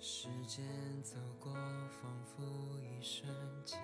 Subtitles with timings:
[0.00, 0.64] 时间
[1.02, 1.52] 走过，
[1.90, 2.44] 仿佛
[2.80, 3.28] 一瞬
[3.64, 3.76] 间，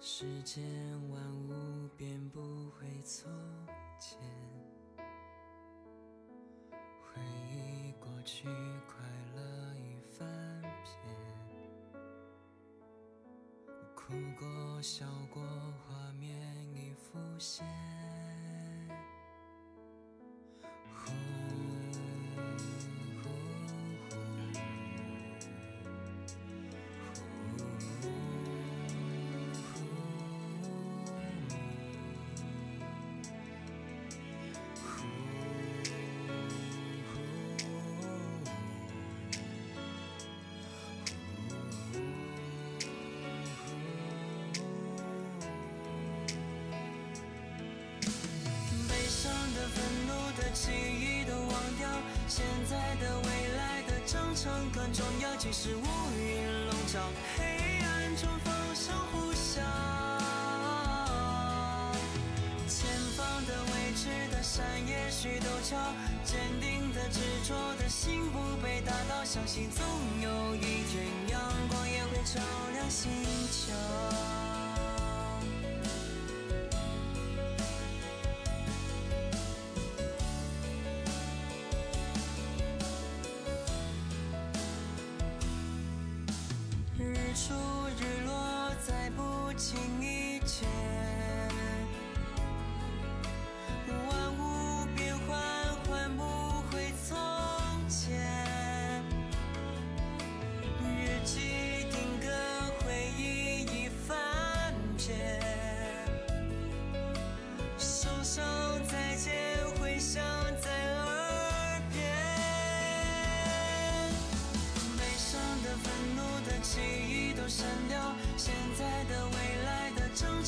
[0.00, 0.64] 世间
[1.08, 3.30] 万物变不回从
[4.00, 4.18] 前。
[7.00, 7.22] 回
[7.52, 8.48] 忆过去，
[8.88, 8.96] 快
[9.36, 10.96] 乐已翻篇，
[13.94, 15.40] 哭过，笑过，
[15.86, 16.36] 画面
[16.74, 17.64] 已浮现。
[54.40, 55.34] 成，更重要。
[55.36, 55.82] 即使乌
[56.16, 57.00] 云笼罩，
[57.36, 57.42] 黑
[57.82, 59.60] 暗中风声呼啸。
[62.68, 65.76] 前方的、未知的山，也许陡峭，
[66.24, 69.84] 坚定的、执着的心不被打倒，相信总
[70.22, 70.84] 有一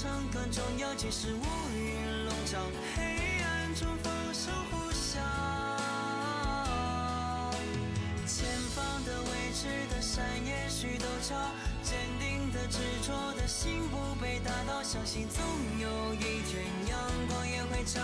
[0.00, 0.94] 唱，更重要。
[0.94, 1.42] 即使乌
[1.74, 2.58] 云笼罩，
[2.94, 5.18] 黑暗中风声呼啸。
[8.24, 11.34] 前方的、未知的山，也许陡峭，
[11.82, 15.42] 坚定的、执着的心不被打倒，相信总
[15.80, 18.00] 有一天阳光也会照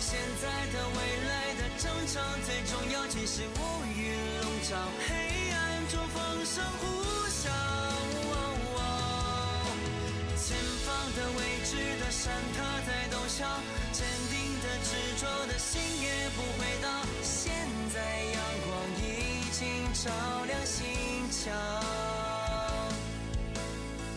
[0.00, 0.98] 现在的、未
[1.28, 3.06] 来的，争吵最重要。
[3.06, 4.76] 即使乌云笼罩，
[5.06, 6.84] 黑暗中放声呼
[7.28, 7.40] 啸。
[10.36, 13.44] 前方的、未知的山，它在陡峭，
[13.90, 14.88] 坚定的、执
[15.20, 16.88] 着的心也不会倒。
[17.20, 17.52] 现
[17.92, 17.98] 在
[18.32, 18.70] 阳光
[19.02, 19.04] 已
[19.50, 20.12] 经照
[20.46, 20.86] 亮心
[21.32, 21.50] 桥，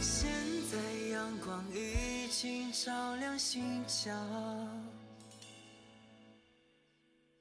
[0.00, 0.30] 现
[0.72, 0.78] 在
[1.12, 4.10] 阳光已经照亮心桥。